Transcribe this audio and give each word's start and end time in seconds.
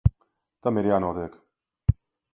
Tam 0.67 0.81
ir 0.83 0.89
jānotiek. 0.93 1.39